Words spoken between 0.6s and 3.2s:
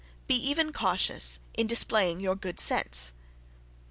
cautious in displaying your good sense.